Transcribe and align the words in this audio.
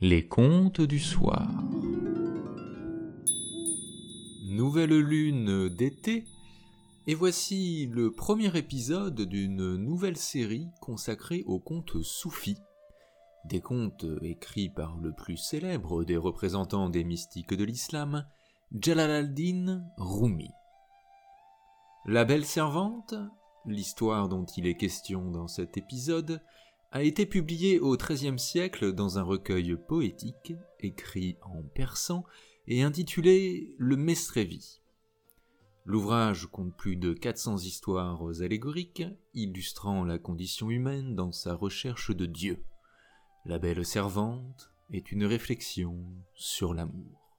Les 0.00 0.28
contes 0.28 0.80
du 0.80 1.00
soir. 1.00 1.50
Nouvelle 4.44 4.96
lune 4.96 5.68
d'été, 5.70 6.24
et 7.08 7.16
voici 7.16 7.86
le 7.86 8.12
premier 8.12 8.56
épisode 8.56 9.20
d'une 9.22 9.74
nouvelle 9.74 10.16
série 10.16 10.68
consacrée 10.80 11.42
aux 11.48 11.58
contes 11.58 12.00
soufis. 12.00 12.58
Des 13.46 13.60
contes 13.60 14.06
écrits 14.22 14.68
par 14.68 14.96
le 14.98 15.12
plus 15.12 15.36
célèbre 15.36 16.04
des 16.04 16.16
représentants 16.16 16.90
des 16.90 17.02
mystiques 17.02 17.54
de 17.54 17.64
l'islam, 17.64 18.24
Jalal 18.80 19.34
Rumi. 19.96 20.50
La 22.06 22.24
belle 22.24 22.46
servante, 22.46 23.14
l'histoire 23.66 24.28
dont 24.28 24.44
il 24.44 24.68
est 24.68 24.76
question 24.76 25.32
dans 25.32 25.48
cet 25.48 25.76
épisode, 25.76 26.40
a 26.90 27.02
été 27.02 27.26
publié 27.26 27.80
au 27.80 27.96
XIIIe 27.96 28.38
siècle 28.38 28.92
dans 28.92 29.18
un 29.18 29.22
recueil 29.22 29.76
poétique 29.76 30.54
écrit 30.80 31.36
en 31.42 31.62
persan 31.62 32.24
et 32.66 32.82
intitulé 32.82 33.74
Le 33.78 33.96
Mestrévi. 33.96 34.80
L'ouvrage 35.84 36.46
compte 36.46 36.74
plus 36.76 36.96
de 36.96 37.12
400 37.12 37.58
histoires 37.58 38.22
allégoriques 38.40 39.04
illustrant 39.34 40.04
la 40.04 40.18
condition 40.18 40.70
humaine 40.70 41.14
dans 41.14 41.32
sa 41.32 41.54
recherche 41.54 42.14
de 42.14 42.26
Dieu. 42.26 42.62
La 43.44 43.58
belle 43.58 43.84
servante 43.84 44.70
est 44.90 45.12
une 45.12 45.24
réflexion 45.24 46.04
sur 46.34 46.74
l'amour. 46.74 47.36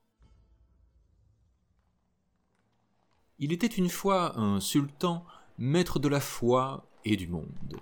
Il 3.39 3.53
était 3.53 3.67
une 3.67 3.89
fois 3.89 4.37
un 4.37 4.59
sultan, 4.59 5.25
maître 5.57 5.97
de 5.97 6.07
la 6.07 6.19
foi 6.19 6.89
et 7.05 7.15
du 7.15 7.27
monde. 7.27 7.79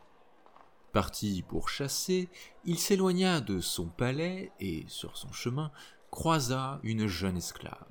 Parti 0.97 1.43
pour 1.47 1.69
chasser, 1.69 2.27
il 2.65 2.79
s'éloigna 2.79 3.39
de 3.39 3.59
son 3.59 3.85
palais 3.85 4.51
et, 4.59 4.83
sur 4.87 5.15
son 5.15 5.31
chemin, 5.31 5.71
croisa 6.09 6.79
une 6.81 7.05
jeune 7.05 7.37
esclave. 7.37 7.85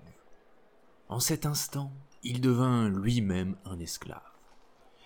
En 1.09 1.21
cet 1.21 1.46
instant, 1.46 1.93
il 2.24 2.40
devint 2.40 2.88
lui-même 2.88 3.54
un 3.65 3.79
esclave. 3.79 4.21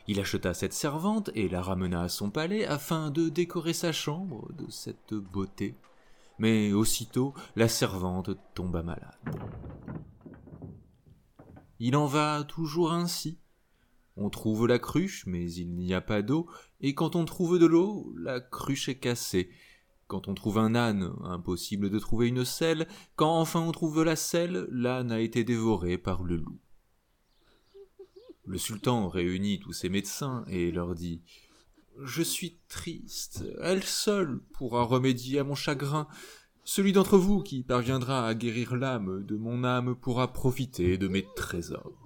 Il 0.06 0.18
acheta 0.18 0.54
cette 0.54 0.72
servante 0.72 1.28
et 1.34 1.50
la 1.50 1.60
ramena 1.60 2.00
à 2.00 2.08
son 2.08 2.30
palais 2.30 2.64
afin 2.64 3.10
de 3.10 3.28
décorer 3.28 3.74
sa 3.74 3.92
chambre 3.92 4.50
de 4.54 4.70
cette 4.70 5.12
beauté. 5.12 5.76
Mais 6.38 6.72
aussitôt 6.72 7.34
la 7.54 7.68
servante 7.68 8.30
tomba 8.54 8.82
malade. 8.82 9.18
Il 11.78 11.94
en 11.96 12.06
va 12.06 12.44
toujours 12.44 12.94
ainsi. 12.94 13.36
On 14.22 14.28
trouve 14.28 14.66
la 14.66 14.78
cruche, 14.78 15.24
mais 15.26 15.50
il 15.50 15.70
n'y 15.70 15.94
a 15.94 16.02
pas 16.02 16.20
d'eau, 16.20 16.46
et 16.82 16.94
quand 16.94 17.16
on 17.16 17.24
trouve 17.24 17.58
de 17.58 17.64
l'eau, 17.64 18.12
la 18.18 18.38
cruche 18.38 18.90
est 18.90 18.98
cassée. 18.98 19.48
Quand 20.08 20.28
on 20.28 20.34
trouve 20.34 20.58
un 20.58 20.74
âne, 20.74 21.14
impossible 21.24 21.88
de 21.88 21.98
trouver 21.98 22.28
une 22.28 22.44
selle, 22.44 22.86
quand 23.16 23.40
enfin 23.40 23.60
on 23.60 23.72
trouve 23.72 24.04
la 24.04 24.16
selle, 24.16 24.68
l'âne 24.70 25.10
a 25.10 25.20
été 25.20 25.42
dévoré 25.42 25.96
par 25.96 26.22
le 26.22 26.36
loup. 26.36 26.58
Le 28.44 28.58
sultan 28.58 29.08
réunit 29.08 29.58
tous 29.58 29.72
ses 29.72 29.88
médecins 29.88 30.44
et 30.48 30.70
leur 30.70 30.94
dit 30.94 31.22
Je 32.02 32.22
suis 32.22 32.58
triste, 32.68 33.42
elle 33.62 33.84
seule 33.84 34.40
pourra 34.52 34.82
remédier 34.82 35.38
à 35.38 35.44
mon 35.44 35.54
chagrin. 35.54 36.08
Celui 36.64 36.92
d'entre 36.92 37.16
vous 37.16 37.42
qui 37.42 37.62
parviendra 37.62 38.26
à 38.26 38.34
guérir 38.34 38.76
l'âme 38.76 39.24
de 39.24 39.36
mon 39.36 39.64
âme 39.64 39.94
pourra 39.94 40.30
profiter 40.30 40.98
de 40.98 41.08
mes 41.08 41.24
trésors. 41.36 41.99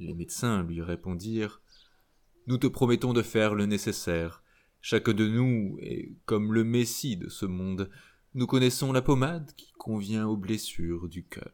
Les 0.00 0.14
médecins 0.14 0.62
lui 0.62 0.80
répondirent 0.80 1.60
Nous 2.46 2.56
te 2.56 2.66
promettons 2.66 3.12
de 3.12 3.20
faire 3.20 3.54
le 3.54 3.66
nécessaire. 3.66 4.42
Chaque 4.80 5.10
de 5.10 5.28
nous 5.28 5.76
est 5.82 6.14
comme 6.24 6.54
le 6.54 6.64
Messie 6.64 7.18
de 7.18 7.28
ce 7.28 7.44
monde. 7.44 7.90
Nous 8.32 8.46
connaissons 8.46 8.92
la 8.92 9.02
pommade 9.02 9.52
qui 9.58 9.72
convient 9.72 10.26
aux 10.26 10.38
blessures 10.38 11.06
du 11.06 11.26
cœur. 11.26 11.52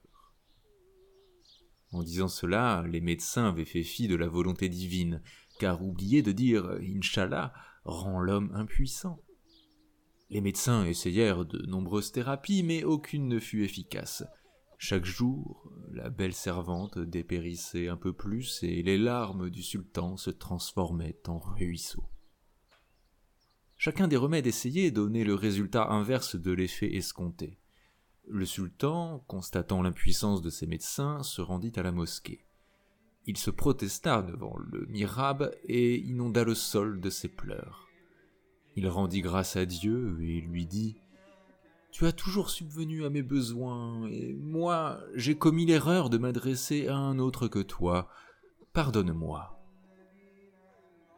En 1.91 2.05
disant 2.05 2.28
cela, 2.28 2.84
les 2.88 3.00
médecins 3.00 3.48
avaient 3.48 3.64
fait 3.64 3.83
fi 3.83 4.06
de 4.06 4.14
la 4.14 4.28
volonté 4.28 4.69
divine, 4.69 5.22
car 5.59 5.82
oublier 5.82 6.22
de 6.22 6.31
dire 6.31 6.71
Inch'Allah 6.81 7.53
rend 7.84 8.21
l'homme 8.21 8.53
impuissant. 8.54 9.21
Les 10.31 10.41
médecins 10.41 10.84
essayèrent 10.84 11.47
de 11.47 11.66
nombreuses 11.66 12.12
thérapies, 12.12 12.62
mais 12.62 12.84
aucune 12.84 13.26
ne 13.26 13.41
fut 13.41 13.65
efficace. 13.65 14.22
Chaque 14.78 15.04
jour, 15.06 15.72
la 15.91 16.10
belle 16.10 16.34
servante 16.34 16.98
dépérissait 16.98 17.88
un 17.88 17.97
peu 17.97 18.12
plus 18.12 18.62
et 18.62 18.82
les 18.82 18.98
larmes 18.98 19.48
du 19.48 19.62
sultan 19.62 20.16
se 20.16 20.31
transformaient 20.31 21.19
en 21.26 21.38
ruisseaux. 21.38 22.09
Chacun 23.78 24.09
des 24.09 24.16
remèdes 24.16 24.47
essayés 24.47 24.91
donnait 24.91 25.25
le 25.25 25.34
résultat 25.34 25.88
inverse 25.88 26.36
de 26.36 26.53
l'effet 26.53 26.94
escompté. 26.94 27.59
Le 28.28 28.44
sultan, 28.44 29.25
constatant 29.28 29.82
l'impuissance 29.82 30.42
de 30.42 30.50
ses 30.50 30.66
médecins, 30.66 31.22
se 31.22 31.41
rendit 31.41 31.72
à 31.76 31.82
la 31.82 31.92
mosquée. 31.92 32.44
Il 33.26 33.36
se 33.36 33.50
protesta 33.50 34.22
devant 34.22 34.56
le 34.59 34.86
mirabe 34.86 35.54
et 35.65 35.97
inonda 35.98 36.44
le 36.44 36.54
sol 36.54 37.00
de 37.00 37.10
ses 37.10 37.28
pleurs. 37.28 37.88
Il 38.76 38.88
rendit 38.88 39.20
grâce 39.20 39.56
à 39.56 39.65
Dieu 39.65 40.19
et 40.20 40.41
lui 40.41 40.66
dit 40.66 41.00
tu 41.91 42.06
as 42.06 42.12
toujours 42.12 42.50
subvenu 42.50 43.04
à 43.04 43.10
mes 43.10 43.22
besoins, 43.22 44.06
et 44.08 44.34
moi 44.34 45.00
j'ai 45.14 45.36
commis 45.36 45.66
l'erreur 45.66 46.10
de 46.10 46.19
m'adresser 46.19 46.88
à 46.88 46.97
un 46.97 47.19
autre 47.19 47.48
que 47.48 47.60
toi. 47.60 48.08
Pardonne-moi. 48.72 49.56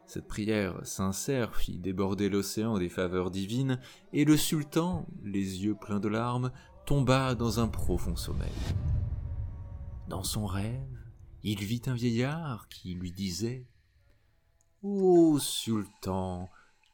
Cette 0.05 0.27
prière 0.27 0.85
sincère 0.87 1.55
fit 1.55 1.77
déborder 1.77 2.29
l'océan 2.29 2.79
des 2.79 2.89
faveurs 2.89 3.29
divines, 3.29 3.79
et 4.11 4.25
le 4.25 4.37
sultan, 4.37 5.05
les 5.23 5.63
yeux 5.63 5.75
pleins 5.75 5.99
de 5.99 6.07
larmes, 6.07 6.51
tomba 6.85 7.35
dans 7.35 7.59
un 7.59 7.67
profond 7.67 8.15
sommeil. 8.15 8.49
Dans 10.07 10.23
son 10.23 10.47
rêve, 10.47 10.97
il 11.43 11.59
vit 11.59 11.83
un 11.85 11.93
vieillard 11.93 12.67
qui 12.69 12.95
lui 12.95 13.11
disait 13.11 13.67
Ô 14.81 15.37
sultan, 15.37 16.49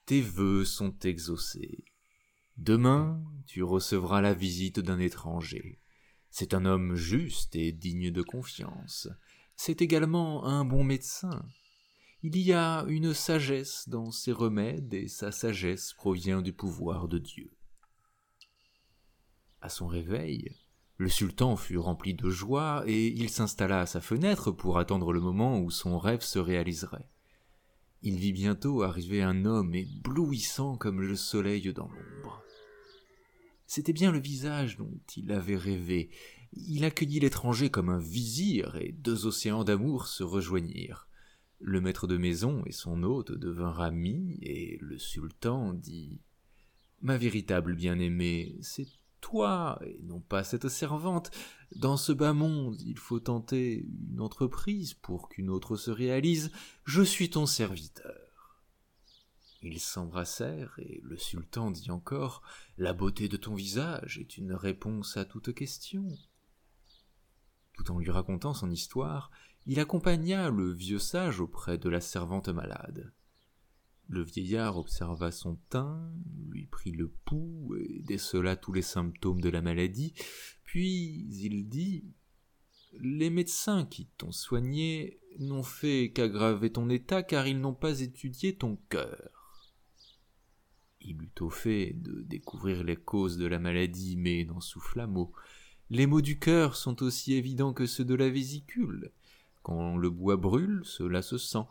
tes 0.06 0.22
vœux 0.22 0.66
sont 0.66 1.00
exaucés. 1.00 1.86
Demain, 2.58 3.22
tu 3.46 3.64
recevras 3.64 4.22
la 4.22 4.34
visite 4.34 4.80
d'un 4.80 5.00
étranger. 5.00 5.80
C'est 6.30 6.54
un 6.54 6.66
homme 6.66 6.96
juste 6.96 7.56
et 7.56 7.72
digne 7.72 8.12
de 8.12 8.22
confiance. 8.22 9.10
C'est 9.56 9.82
également 9.82 10.46
un 10.46 10.66
bon 10.66 10.84
médecin. 10.84 11.46
Il 12.24 12.38
y 12.38 12.54
a 12.54 12.86
une 12.88 13.14
sagesse 13.14 13.88
dans 13.90 14.10
ses 14.12 14.32
remèdes 14.32 14.94
et 14.94 15.08
sa 15.08 15.32
sagesse 15.32 15.94
provient 15.94 16.42
du 16.42 16.54
pouvoir 16.54 17.08
de 17.08 17.20
Dieu. 17.20 17.52
À 19.62 19.70
son 19.70 19.88
réveil, 19.88 20.56
le 20.98 21.10
sultan 21.10 21.58
fut 21.58 21.78
rempli 21.78 22.14
de 22.14 22.30
joie 22.30 22.84
et 22.88 23.08
il 23.08 23.30
s'installa 23.30 23.82
à 23.82 23.86
sa 23.86 24.00
fenêtre 24.00 24.52
pour 24.52 24.78
attendre 24.78 25.12
le 25.12 25.20
moment 25.20 25.60
où 25.60 25.70
son 25.70 26.00
rêve 26.00 26.22
se 26.22 26.40
réaliserait. 26.40 27.10
Il 28.02 28.18
vit 28.18 28.34
bientôt 28.34 28.84
arriver 28.84 29.22
un 29.22 29.46
homme 29.46 29.76
éblouissant 29.76 30.78
comme 30.78 31.02
le 31.02 31.16
soleil 31.16 31.74
dans 31.74 31.90
l'ombre. 31.90 32.45
C'était 33.68 33.94
bien 33.94 34.12
le 34.12 34.20
visage 34.20 34.78
dont 34.78 35.00
il 35.16 35.32
avait 35.32 35.58
rêvé. 35.58 36.10
Il 36.54 36.86
accueillit 36.86 37.20
l'étranger 37.20 37.70
comme 37.70 37.90
un 37.90 38.00
vizir, 38.00 38.76
et 38.78 38.92
deux 38.92 39.26
océans 39.26 39.64
d'amour 39.64 40.08
se 40.08 40.24
rejoignirent. 40.24 41.08
Le 41.60 41.82
maître 41.82 42.08
de 42.08 42.18
maison 42.18 42.64
et 42.66 42.72
son 42.72 43.04
hôte 43.04 43.32
devinrent 43.32 43.82
amis, 43.82 44.38
et 44.42 44.78
le 44.82 44.98
sultan 44.98 45.74
dit 45.74 46.20
Ma 47.02 47.18
véritable 47.18 47.76
bien-aimée, 47.76 48.56
c'est 48.62 48.88
toi, 49.22 49.80
et 49.86 50.00
non 50.04 50.20
pas 50.20 50.44
cette 50.44 50.70
servante. 50.70 51.32
Dans 51.76 51.98
ce 51.98 52.12
bas 52.12 52.34
monde, 52.34 52.80
il 52.82 52.98
faut 52.98 53.20
tenter 53.20 53.86
une 54.12 54.22
entreprise 54.22 54.94
pour 54.94 55.30
qu'une 55.30 55.50
autre 55.50 55.76
se 55.76 55.92
réalise. 55.92 56.52
Je 56.84 57.02
suis 57.02 57.32
ton 57.32 57.46
serviteur. 57.46 58.25
Ils 59.68 59.80
s'embrassèrent, 59.80 60.76
et 60.78 61.02
le 61.04 61.18
sultan 61.18 61.72
dit 61.72 61.90
encore 61.90 62.44
La 62.78 62.94
beauté 62.94 63.28
de 63.28 63.36
ton 63.36 63.56
visage 63.56 64.20
est 64.20 64.38
une 64.38 64.54
réponse 64.54 65.18
à 65.18 65.26
toute 65.26 65.56
question. 65.56 66.08
Tout 67.74 67.92
en 67.92 67.98
lui 67.98 68.12
racontant 68.12 68.54
son 68.54 68.70
histoire, 68.70 69.32
il 69.66 69.80
accompagna 69.80 70.52
le 70.52 70.72
vieux 70.72 71.00
sage 71.00 71.40
auprès 71.40 71.80
de 71.80 71.90
la 71.90 72.00
servante 72.00 72.50
malade. 72.50 73.12
Le 74.08 74.22
vieillard 74.22 74.78
observa 74.78 75.32
son 75.32 75.56
teint, 75.70 76.14
lui 76.48 76.68
prit 76.68 76.92
le 76.92 77.08
pouls 77.08 77.76
et 77.80 78.04
décela 78.04 78.56
tous 78.56 78.72
les 78.72 78.84
symptômes 78.84 79.42
de 79.42 79.50
la 79.50 79.64
maladie, 79.64 80.14
puis 80.64 81.26
il 81.28 81.68
dit 81.68 82.14
Les 83.00 83.32
médecins 83.32 83.88
qui 83.88 84.06
t'ont 84.20 84.32
soigné 84.32 85.20
n'ont 85.40 85.64
fait 85.64 86.12
qu'aggraver 86.14 86.72
ton 86.72 86.88
état 86.88 87.24
car 87.24 87.48
ils 87.48 87.60
n'ont 87.60 87.74
pas 87.74 88.02
étudié 88.02 88.56
ton 88.56 88.76
cœur. 88.90 89.45
Il 91.08 91.22
eut 91.22 91.42
au 91.42 91.52
fait 91.52 91.94
de 92.02 92.24
découvrir 92.24 92.84
les 92.84 92.96
causes 92.96 93.38
de 93.38 93.46
la 93.46 93.60
maladie, 93.60 94.18
mais 94.18 94.44
n'en 94.44 94.60
souffla 94.60 95.06
mot. 95.06 95.32
Les 95.92 96.08
maux 96.08 96.22
du 96.22 96.40
cœur 96.40 96.76
sont 96.76 97.04
aussi 97.04 97.36
évidents 97.36 97.74
que 97.74 97.86
ceux 97.86 98.06
de 98.06 98.16
la 98.16 98.28
vésicule. 98.28 99.12
Quand 99.62 99.98
le 99.98 100.10
bois 100.10 100.36
brûle, 100.36 100.82
cela 100.84 101.22
se 101.22 101.38
sent. 101.38 101.66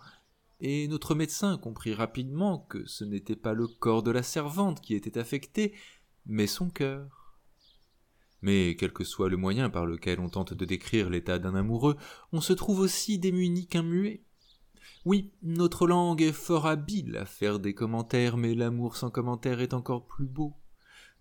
Et 0.60 0.86
notre 0.86 1.16
médecin 1.16 1.58
comprit 1.58 1.94
rapidement 1.94 2.58
que 2.58 2.86
ce 2.86 3.02
n'était 3.02 3.34
pas 3.34 3.54
le 3.54 3.66
corps 3.66 4.04
de 4.04 4.12
la 4.12 4.22
servante 4.22 4.80
qui 4.80 4.94
était 4.94 5.18
affecté, 5.18 5.74
mais 6.26 6.46
son 6.46 6.70
cœur. 6.70 7.40
Mais 8.40 8.76
quel 8.76 8.92
que 8.92 9.02
soit 9.02 9.28
le 9.28 9.36
moyen 9.36 9.68
par 9.68 9.84
lequel 9.84 10.20
on 10.20 10.28
tente 10.28 10.54
de 10.54 10.64
décrire 10.64 11.10
l'état 11.10 11.40
d'un 11.40 11.56
amoureux, 11.56 11.96
on 12.30 12.40
se 12.40 12.52
trouve 12.52 12.78
aussi 12.78 13.18
démuni 13.18 13.66
qu'un 13.66 13.82
muet. 13.82 14.22
Oui, 15.04 15.32
notre 15.42 15.86
langue 15.86 16.22
est 16.22 16.32
fort 16.32 16.66
habile 16.66 17.16
à 17.16 17.26
faire 17.26 17.58
des 17.58 17.74
commentaires, 17.74 18.36
mais 18.36 18.54
l'amour 18.54 18.96
sans 18.96 19.10
commentaire 19.10 19.60
est 19.60 19.74
encore 19.74 20.06
plus 20.06 20.26
beau. 20.26 20.54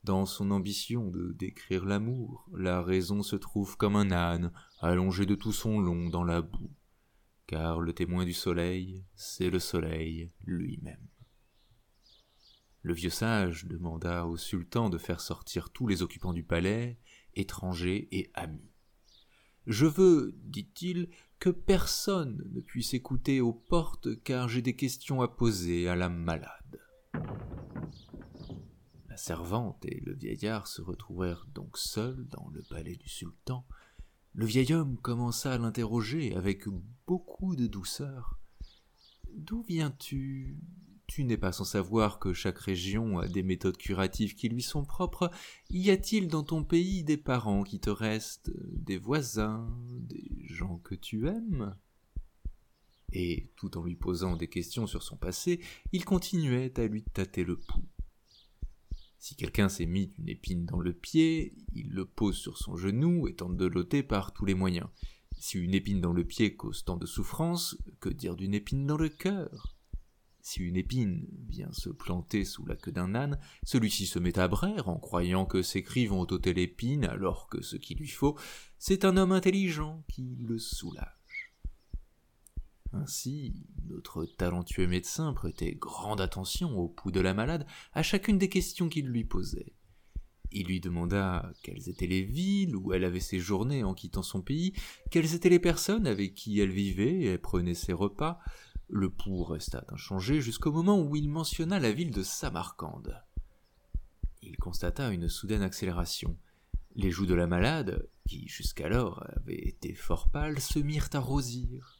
Dans 0.04 0.26
son 0.26 0.52
ambition 0.52 1.10
de 1.10 1.32
décrire 1.32 1.86
l'amour, 1.86 2.50
la 2.54 2.82
raison 2.82 3.24
se 3.24 3.38
trouve 3.38 3.78
comme 3.78 3.96
un 3.96 4.12
âne, 4.12 4.52
allongé 4.82 5.26
de 5.26 5.36
tout 5.36 5.54
son 5.54 5.80
long 5.80 6.10
dans 6.10 6.26
la 6.26 6.42
boue. 6.42 6.72
Car 7.48 7.80
le 7.80 7.94
témoin 7.94 8.26
du 8.26 8.34
soleil, 8.34 9.06
c'est 9.16 9.50
le 9.50 9.60
soleil 9.60 10.34
lui-même. 10.44 11.08
Le 12.82 12.94
vieux 12.94 13.10
sage 13.10 13.66
demanda 13.66 14.26
au 14.26 14.36
sultan 14.36 14.90
de 14.90 14.98
faire 14.98 15.22
sortir 15.22 15.70
tous 15.70 15.88
les 15.88 16.02
occupants 16.02 16.34
du 16.34 16.44
palais, 16.44 17.00
étrangers 17.34 18.10
et 18.12 18.30
amis. 18.34 18.73
Je 19.68 19.86
veux, 19.86 20.36
dit-il, 20.44 21.10
que 21.40 21.50
personne 21.50 22.44
ne 22.54 22.62
puisse 22.62 22.94
écouter 22.94 23.42
aux 23.42 23.54
portes, 23.54 24.22
car 24.24 24.48
j'ai 24.48 24.62
des 24.62 24.76
questions 24.76 25.22
à 25.22 25.28
poser 25.28 25.88
à 25.88 25.96
la 25.96 26.10
malade. 26.10 26.80
La 29.10 29.18
servante 29.18 29.86
et 29.86 30.02
le 30.06 30.14
vieillard 30.14 30.68
se 30.68 30.82
retrouvèrent 30.82 31.46
donc 31.54 31.78
seuls 31.78 32.26
dans 32.30 32.50
le 32.50 32.64
palais 32.70 32.96
du 32.96 33.08
sultan. 33.08 33.66
Le 34.34 34.46
vieil 34.46 34.74
homme 34.74 34.98
commença 34.98 35.54
à 35.54 35.58
l'interroger 35.58 36.36
avec 36.36 36.68
beaucoup 37.06 37.56
de 37.56 37.68
douceur. 37.68 38.40
D'où 39.34 39.64
viens-tu? 39.64 40.58
Tu 41.14 41.26
n'es 41.26 41.38
pas 41.38 41.52
sans 41.52 41.64
savoir 41.64 42.18
que 42.18 42.34
chaque 42.34 42.58
région 42.58 43.20
a 43.20 43.28
des 43.28 43.44
méthodes 43.44 43.78
curatives 43.78 44.34
qui 44.34 44.50
lui 44.50 44.64
sont 44.64 44.84
propres. 44.84 45.30
Y 45.70 45.92
a-t-il 45.92 46.28
dans 46.28 46.42
ton 46.42 46.64
pays 46.64 47.04
des 47.04 47.18
parents 47.18 47.62
qui 47.62 47.80
te 47.80 47.92
restent, 47.92 48.50
des 48.72 48.98
voisins, 48.98 49.72
des 49.92 50.48
gens 50.48 50.80
que 50.80 50.96
tu 50.96 51.28
aimes? 51.28 51.78
Et, 53.12 53.52
tout 53.58 53.78
en 53.78 53.84
lui 53.84 53.96
posant 53.96 54.36
des 54.36 54.48
questions 54.48 54.88
sur 54.88 55.04
son 55.04 55.16
passé, 55.16 55.62
il 55.92 56.04
continuait 56.04 56.74
à 56.80 56.88
lui 56.88 57.04
tâter 57.04 57.44
le 57.44 57.58
pouls. 57.58 57.86
Si 59.20 59.36
quelqu'un 59.36 59.70
s'est 59.70 59.86
mis 59.86 60.16
une 60.18 60.30
épine 60.30 60.66
dans 60.66 60.80
le 60.80 60.94
pied, 60.94 61.54
il 61.76 61.92
le 61.92 62.06
pose 62.06 62.38
sur 62.38 62.58
son 62.58 62.76
genou 62.76 63.28
et 63.28 63.36
tente 63.36 63.56
de 63.56 63.68
l'ôter 63.68 64.02
par 64.02 64.34
tous 64.34 64.46
les 64.46 64.56
moyens. 64.56 64.88
Si 65.38 65.60
une 65.60 65.76
épine 65.76 66.02
dans 66.02 66.14
le 66.14 66.26
pied 66.26 66.56
cause 66.56 66.84
tant 66.84 66.98
de 66.98 67.06
souffrance, 67.06 67.78
que 68.00 68.10
dire 68.10 68.36
d'une 68.36 68.56
épine 68.56 68.88
dans 68.88 68.98
le 68.98 69.10
cœur? 69.10 69.73
Si 70.46 70.62
une 70.62 70.76
épine 70.76 71.26
vient 71.48 71.72
se 71.72 71.90
planter 71.90 72.44
sous 72.44 72.66
la 72.66 72.76
queue 72.76 72.92
d'un 72.92 73.16
âne, 73.16 73.40
celui-ci 73.64 74.06
se 74.06 74.20
met 74.20 74.38
à 74.38 74.50
braire 74.50 74.90
en 74.90 75.00
croyant 75.00 75.46
que 75.46 75.62
ses 75.62 75.84
cris 75.84 76.06
vont 76.06 76.20
ôter 76.20 76.54
l'épine 76.54 77.06
alors 77.06 77.48
que 77.48 77.62
ce 77.62 77.78
qu'il 77.78 77.98
lui 77.98 78.10
faut, 78.10 78.38
c'est 78.78 79.06
un 79.06 79.16
homme 79.16 79.32
intelligent 79.32 80.04
qui 80.10 80.36
le 80.42 80.60
soulage. 80.60 81.54
Ainsi, 82.92 83.54
notre 83.88 84.26
talentueux 84.26 84.86
médecin 84.86 85.32
prêtait 85.32 85.76
grande 85.76 86.20
attention 86.20 86.78
au 86.78 86.90
pouls 86.90 87.12
de 87.12 87.22
la 87.22 87.34
malade 87.34 87.66
à 87.94 88.04
chacune 88.04 88.38
des 88.38 88.50
questions 88.50 88.90
qu'il 88.90 89.08
lui 89.08 89.24
posait. 89.24 89.72
Il 90.52 90.68
lui 90.68 90.82
demanda 90.82 91.54
quelles 91.64 91.88
étaient 91.88 92.06
les 92.06 92.22
villes 92.22 92.76
où 92.76 92.92
elle 92.92 93.06
avait 93.06 93.22
séjourné 93.22 93.86
en 93.86 93.94
quittant 93.94 94.24
son 94.24 94.42
pays, 94.42 94.74
quelles 95.10 95.36
étaient 95.36 95.50
les 95.50 95.60
personnes 95.60 96.06
avec 96.06 96.36
qui 96.36 96.60
elle 96.60 96.72
vivait 96.72 97.22
et 97.22 97.38
prenait 97.38 97.74
ses 97.76 97.94
repas. 97.94 98.40
Le 98.90 99.10
pouls 99.10 99.44
resta 99.44 99.86
inchangé 99.90 100.42
jusqu'au 100.42 100.72
moment 100.72 101.02
où 101.02 101.16
il 101.16 101.30
mentionna 101.30 101.80
la 101.80 101.92
ville 101.92 102.12
de 102.12 102.24
Samarcande. 102.24 103.24
Il 104.42 104.58
constata 104.58 105.10
une 105.10 105.30
soudaine 105.30 105.62
accélération. 105.62 106.38
Les 106.96 107.10
joues 107.10 107.26
de 107.26 107.34
la 107.34 107.48
malade, 107.48 108.08
qui 108.28 108.48
jusqu'alors 108.48 109.24
avaient 109.36 109.68
été 109.68 109.96
fort 109.96 110.30
pâles, 110.30 110.60
se 110.60 110.80
mirent 110.80 111.10
à 111.14 111.20
rosir. 111.20 112.00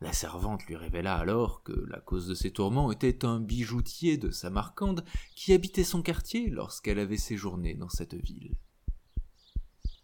La 0.00 0.12
servante 0.12 0.64
lui 0.66 0.74
révéla 0.74 1.16
alors 1.16 1.62
que 1.62 1.72
la 1.72 2.00
cause 2.00 2.26
de 2.26 2.34
ses 2.34 2.50
tourments 2.50 2.90
était 2.90 3.24
un 3.24 3.38
bijoutier 3.38 4.16
de 4.16 4.30
Samarcande 4.30 5.04
qui 5.36 5.52
habitait 5.52 5.84
son 5.84 6.02
quartier 6.02 6.50
lorsqu'elle 6.50 6.98
avait 6.98 7.16
séjourné 7.16 7.74
dans 7.74 7.88
cette 7.88 8.14
ville. 8.14 8.56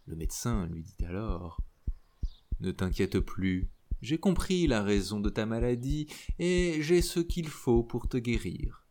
Le 0.05 0.15
médecin 0.15 0.67
lui 0.67 0.83
dit 0.83 1.05
alors 1.05 1.59
Ne 2.61 2.71
t'inquiète 2.71 3.19
plus, 3.19 3.69
j'ai 4.01 4.17
compris 4.17 4.67
la 4.67 4.83
raison 4.83 5.19
de 5.19 5.29
ta 5.29 5.45
maladie 5.45 6.07
et 6.37 6.81
j'ai 6.81 7.01
ce 7.01 7.19
qu'il 7.19 7.47
faut 7.47 7.83
pour 7.83 8.07
te 8.07 8.17
guérir. 8.17 8.85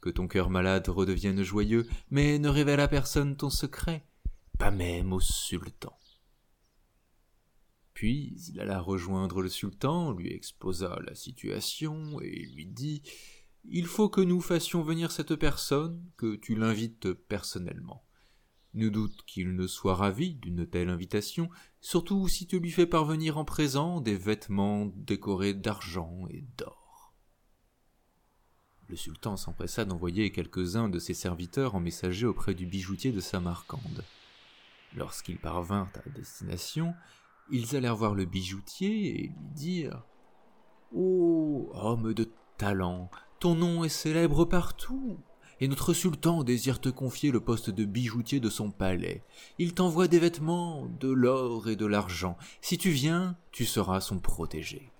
Que 0.00 0.10
ton 0.10 0.28
cœur 0.28 0.48
malade 0.48 0.88
redevienne 0.88 1.42
joyeux, 1.42 1.86
mais 2.10 2.38
ne 2.38 2.48
révèle 2.48 2.80
à 2.80 2.88
personne 2.88 3.36
ton 3.36 3.50
secret, 3.50 4.06
pas 4.58 4.70
même 4.70 5.12
au 5.12 5.20
sultan. 5.20 5.98
Puis 7.94 8.36
il 8.48 8.60
alla 8.60 8.80
rejoindre 8.80 9.42
le 9.42 9.48
sultan, 9.48 10.12
lui 10.12 10.32
exposa 10.32 11.00
la 11.04 11.16
situation 11.16 12.20
et 12.20 12.46
lui 12.54 12.64
dit 12.64 13.02
Il 13.64 13.86
faut 13.86 14.08
que 14.08 14.20
nous 14.20 14.40
fassions 14.40 14.82
venir 14.82 15.10
cette 15.10 15.34
personne, 15.34 16.00
que 16.16 16.36
tu 16.36 16.54
l'invites 16.54 17.12
personnellement. 17.12 18.07
Nous 18.74 18.90
doute 18.90 19.24
qu'il 19.26 19.54
ne 19.54 19.66
soit 19.66 19.94
ravi 19.94 20.34
d'une 20.34 20.66
telle 20.66 20.90
invitation, 20.90 21.48
surtout 21.80 22.28
si 22.28 22.46
tu 22.46 22.60
lui 22.60 22.70
fais 22.70 22.86
parvenir 22.86 23.38
en 23.38 23.44
présent 23.44 24.00
des 24.00 24.16
vêtements 24.16 24.92
décorés 24.94 25.54
d'argent 25.54 26.26
et 26.30 26.44
d'or. 26.58 27.14
Le 28.88 28.96
sultan 28.96 29.36
s'empressa 29.36 29.84
d'envoyer 29.84 30.32
quelques-uns 30.32 30.88
de 30.88 30.98
ses 30.98 31.14
serviteurs 31.14 31.74
en 31.74 31.80
messager 31.80 32.26
auprès 32.26 32.54
du 32.54 32.66
bijoutier 32.66 33.12
de 33.12 33.20
Samarcande. 33.20 34.04
Lorsqu'ils 34.96 35.38
parvinrent 35.38 35.92
à 36.06 36.08
destination, 36.10 36.94
ils 37.50 37.76
allèrent 37.76 37.96
voir 37.96 38.14
le 38.14 38.24
bijoutier 38.24 39.24
et 39.24 39.26
lui 39.28 39.48
dirent 39.54 40.04
Oh, 40.92 41.70
homme 41.74 42.14
de 42.14 42.30
talent, 42.56 43.10
ton 43.40 43.54
nom 43.54 43.84
est 43.84 43.90
célèbre 43.90 44.46
partout, 44.46 45.18
et 45.60 45.68
notre 45.68 45.92
sultan 45.92 46.44
désire 46.44 46.80
te 46.80 46.88
confier 46.88 47.30
le 47.30 47.40
poste 47.40 47.70
de 47.70 47.84
bijoutier 47.84 48.40
de 48.40 48.50
son 48.50 48.70
palais. 48.70 49.22
Il 49.58 49.74
t'envoie 49.74 50.08
des 50.08 50.18
vêtements, 50.18 50.88
de 51.00 51.10
l'or 51.10 51.68
et 51.68 51.76
de 51.76 51.86
l'argent. 51.86 52.36
Si 52.60 52.78
tu 52.78 52.90
viens, 52.90 53.36
tu 53.52 53.64
seras 53.64 54.00
son 54.00 54.18
protégé. 54.18 54.92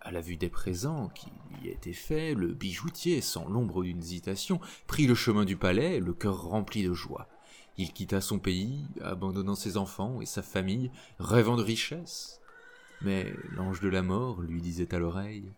À 0.00 0.12
la 0.12 0.20
vue 0.20 0.36
des 0.36 0.48
présents 0.48 1.08
qui 1.08 1.26
lui 1.50 1.68
étaient 1.68 1.92
faits, 1.92 2.36
le 2.36 2.54
bijoutier, 2.54 3.20
sans 3.20 3.48
l'ombre 3.48 3.82
d'une 3.82 3.98
hésitation, 3.98 4.60
prit 4.86 5.06
le 5.06 5.14
chemin 5.14 5.44
du 5.44 5.56
palais, 5.56 6.00
le 6.00 6.14
cœur 6.14 6.42
rempli 6.42 6.84
de 6.84 6.94
joie. 6.94 7.28
Il 7.76 7.92
quitta 7.92 8.20
son 8.20 8.38
pays, 8.38 8.86
abandonnant 9.02 9.54
ses 9.54 9.76
enfants 9.76 10.20
et 10.20 10.26
sa 10.26 10.42
famille, 10.42 10.90
rêvant 11.18 11.56
de 11.56 11.62
richesse. 11.62 12.40
Mais 13.02 13.32
l'ange 13.50 13.80
de 13.80 13.88
la 13.88 14.02
mort 14.02 14.40
lui 14.40 14.60
disait 14.60 14.94
à 14.94 14.98
l'oreille 14.98 15.52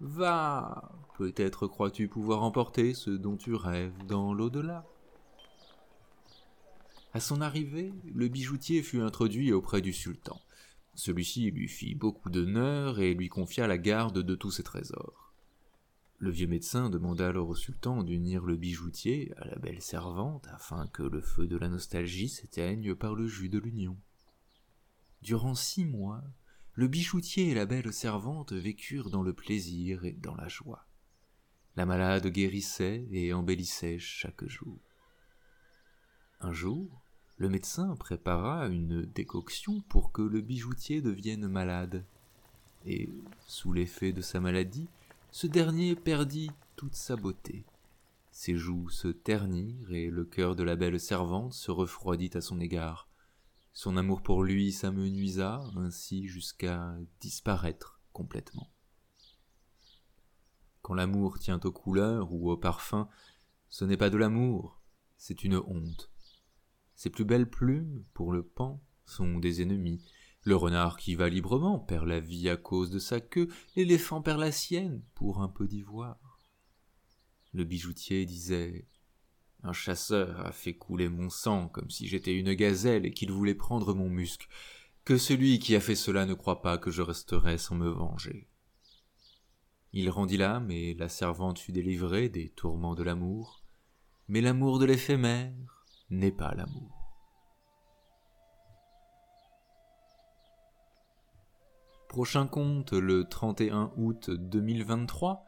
Va, 0.00 0.92
peut-être 1.16 1.66
crois-tu 1.66 2.08
pouvoir 2.08 2.42
emporter 2.42 2.92
ce 2.92 3.10
dont 3.10 3.36
tu 3.36 3.54
rêves 3.54 3.96
dans 4.06 4.34
l'au-delà. 4.34 4.86
À 7.14 7.20
son 7.20 7.40
arrivée, 7.40 7.94
le 8.14 8.28
bijoutier 8.28 8.82
fut 8.82 9.00
introduit 9.00 9.52
auprès 9.52 9.80
du 9.80 9.94
sultan. 9.94 10.38
Celui-ci 10.94 11.50
lui 11.50 11.66
fit 11.66 11.94
beaucoup 11.94 12.28
d'honneur 12.28 13.00
et 13.00 13.14
lui 13.14 13.28
confia 13.28 13.66
la 13.66 13.78
garde 13.78 14.18
de 14.18 14.34
tous 14.34 14.50
ses 14.50 14.62
trésors. 14.62 15.32
Le 16.18 16.30
vieux 16.30 16.46
médecin 16.46 16.90
demanda 16.90 17.28
alors 17.28 17.48
au 17.48 17.54
sultan 17.54 18.02
d'unir 18.02 18.44
le 18.44 18.56
bijoutier 18.56 19.32
à 19.36 19.46
la 19.46 19.56
belle 19.56 19.80
servante 19.80 20.46
afin 20.50 20.86
que 20.88 21.02
le 21.02 21.22
feu 21.22 21.46
de 21.46 21.56
la 21.56 21.68
nostalgie 21.68 22.28
s'éteigne 22.28 22.94
par 22.94 23.14
le 23.14 23.26
jus 23.26 23.48
de 23.48 23.58
l'union. 23.58 23.96
Durant 25.22 25.54
six 25.54 25.84
mois, 25.84 26.22
le 26.76 26.88
bijoutier 26.88 27.48
et 27.48 27.54
la 27.54 27.64
belle 27.64 27.90
servante 27.90 28.52
vécurent 28.52 29.08
dans 29.08 29.22
le 29.22 29.32
plaisir 29.32 30.04
et 30.04 30.12
dans 30.12 30.34
la 30.34 30.46
joie. 30.46 30.86
La 31.74 31.86
malade 31.86 32.26
guérissait 32.26 33.08
et 33.10 33.32
embellissait 33.32 33.98
chaque 33.98 34.46
jour. 34.46 34.78
Un 36.40 36.52
jour, 36.52 37.00
le 37.38 37.48
médecin 37.48 37.96
prépara 37.96 38.66
une 38.68 39.06
décoction 39.06 39.80
pour 39.88 40.12
que 40.12 40.20
le 40.20 40.42
bijoutier 40.42 41.00
devienne 41.00 41.48
malade. 41.48 42.04
Et, 42.84 43.08
sous 43.46 43.72
l'effet 43.72 44.12
de 44.12 44.20
sa 44.20 44.40
maladie, 44.40 44.88
ce 45.30 45.46
dernier 45.46 45.96
perdit 45.96 46.50
toute 46.76 46.94
sa 46.94 47.16
beauté. 47.16 47.64
Ses 48.32 48.54
joues 48.54 48.90
se 48.90 49.08
ternirent 49.08 49.92
et 49.92 50.10
le 50.10 50.26
cœur 50.26 50.54
de 50.54 50.62
la 50.62 50.76
belle 50.76 51.00
servante 51.00 51.54
se 51.54 51.70
refroidit 51.70 52.32
à 52.34 52.42
son 52.42 52.60
égard. 52.60 53.08
Son 53.78 53.98
amour 53.98 54.22
pour 54.22 54.42
lui 54.42 54.72
s'amenuisa 54.72 55.62
ainsi 55.76 56.28
jusqu'à 56.28 56.96
disparaître 57.20 58.00
complètement. 58.14 58.72
Quand 60.80 60.94
l'amour 60.94 61.38
tient 61.38 61.60
aux 61.62 61.72
couleurs 61.72 62.32
ou 62.32 62.50
aux 62.50 62.56
parfums, 62.56 63.06
ce 63.68 63.84
n'est 63.84 63.98
pas 63.98 64.08
de 64.08 64.16
l'amour, 64.16 64.80
c'est 65.18 65.44
une 65.44 65.58
honte. 65.58 66.10
Ses 66.94 67.10
plus 67.10 67.26
belles 67.26 67.50
plumes, 67.50 68.02
pour 68.14 68.32
le 68.32 68.42
pan, 68.42 68.82
sont 69.04 69.38
des 69.38 69.60
ennemis, 69.60 70.02
le 70.40 70.56
renard 70.56 70.96
qui 70.96 71.14
va 71.14 71.28
librement 71.28 71.78
perd 71.78 72.06
la 72.06 72.18
vie 72.20 72.48
à 72.48 72.56
cause 72.56 72.88
de 72.90 72.98
sa 72.98 73.20
queue, 73.20 73.48
l'éléphant 73.76 74.22
perd 74.22 74.40
la 74.40 74.52
sienne 74.52 75.02
pour 75.14 75.42
un 75.42 75.48
peu 75.48 75.68
d'ivoire. 75.68 76.40
Le 77.52 77.64
bijoutier 77.64 78.24
disait 78.24 78.88
Un 79.66 79.72
chasseur 79.72 80.46
a 80.46 80.52
fait 80.52 80.74
couler 80.74 81.08
mon 81.08 81.28
sang 81.28 81.66
comme 81.66 81.90
si 81.90 82.06
j'étais 82.06 82.32
une 82.34 82.54
gazelle 82.54 83.04
et 83.04 83.10
qu'il 83.10 83.32
voulait 83.32 83.56
prendre 83.56 83.94
mon 83.94 84.08
musc. 84.08 84.48
Que 85.04 85.18
celui 85.18 85.58
qui 85.58 85.74
a 85.74 85.80
fait 85.80 85.96
cela 85.96 86.24
ne 86.24 86.34
croit 86.34 86.62
pas 86.62 86.78
que 86.78 86.92
je 86.92 87.02
resterai 87.02 87.58
sans 87.58 87.74
me 87.74 87.88
venger. 87.88 88.48
Il 89.92 90.08
rendit 90.08 90.36
l'âme 90.36 90.70
et 90.70 90.94
la 90.94 91.08
servante 91.08 91.58
fut 91.58 91.72
délivrée 91.72 92.28
des 92.28 92.48
tourments 92.50 92.94
de 92.94 93.02
l'amour, 93.02 93.64
mais 94.28 94.40
l'amour 94.40 94.78
de 94.78 94.84
l'éphémère 94.84 95.52
n'est 96.10 96.30
pas 96.30 96.54
l'amour. 96.54 97.12
Prochain 102.08 102.46
conte 102.46 102.92
le 102.92 103.24
31 103.24 103.92
août 103.96 104.30
2023 104.30 105.44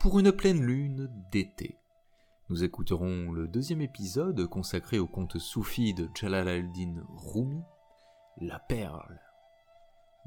pour 0.00 0.18
une 0.18 0.32
pleine 0.32 0.60
lune 0.60 1.08
d'été. 1.30 1.79
Nous 2.50 2.64
écouterons 2.64 3.30
le 3.30 3.46
deuxième 3.46 3.80
épisode 3.80 4.44
consacré 4.48 4.98
au 4.98 5.06
conte 5.06 5.38
soufi 5.38 5.94
de 5.94 6.08
Jalal 6.16 6.48
al-Din 6.48 7.06
Rumi, 7.08 7.62
La 8.40 8.58
Perle. 8.58 9.20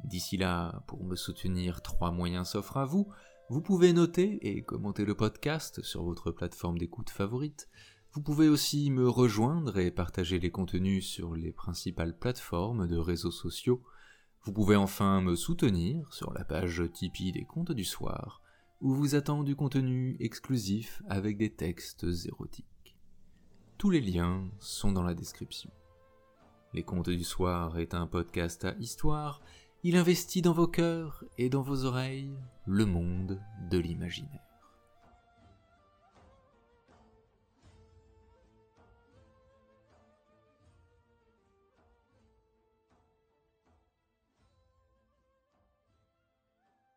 D'ici 0.05 0.37
là, 0.37 0.85
pour 0.87 1.03
me 1.03 1.17
soutenir, 1.17 1.81
trois 1.81 2.11
moyens 2.11 2.51
s'offrent 2.51 2.77
à 2.77 2.85
vous. 2.85 3.09
Vous 3.49 3.59
pouvez 3.61 3.91
noter 3.91 4.39
et 4.41 4.63
commenter 4.63 5.03
le 5.03 5.15
podcast 5.15 5.81
sur 5.81 6.03
votre 6.03 6.31
plateforme 6.31 6.77
d'écoute 6.77 7.09
favorite. 7.09 7.67
Vous 8.13 8.21
pouvez 8.21 8.47
aussi 8.47 8.89
me 8.89 9.09
rejoindre 9.09 9.77
et 9.77 9.91
partager 9.91 10.39
les 10.39 10.49
contenus 10.49 11.05
sur 11.05 11.35
les 11.35 11.51
principales 11.51 12.17
plateformes 12.17 12.87
de 12.87 12.97
réseaux 12.97 13.31
sociaux. 13.31 13.83
Vous 14.43 14.53
pouvez 14.53 14.77
enfin 14.77 15.19
me 15.19 15.35
soutenir 15.35 16.13
sur 16.13 16.31
la 16.31 16.45
page 16.45 16.83
Tipeee 16.93 17.33
des 17.33 17.43
Contes 17.43 17.73
du 17.73 17.83
Soir 17.83 18.42
où 18.83 18.93
vous 18.93 19.15
attend 19.15 19.43
du 19.43 19.55
contenu 19.55 20.17
exclusif 20.19 21.01
avec 21.07 21.37
des 21.37 21.49
textes 21.49 22.05
érotiques. 22.25 22.97
Tous 23.77 23.89
les 23.89 24.01
liens 24.01 24.43
sont 24.59 24.91
dans 24.91 25.03
la 25.03 25.13
description. 25.13 25.71
Les 26.73 26.83
Contes 26.83 27.09
du 27.09 27.23
Soir 27.23 27.79
est 27.79 27.93
un 27.93 28.07
podcast 28.07 28.65
à 28.65 28.75
histoire, 28.79 29.41
il 29.83 29.95
investit 29.95 30.41
dans 30.41 30.51
vos 30.51 30.67
cœurs 30.67 31.23
et 31.37 31.49
dans 31.49 31.61
vos 31.61 31.85
oreilles 31.85 32.33
le 32.65 32.85
monde 32.85 33.41
de 33.71 33.77
l'imaginaire. 33.77 34.52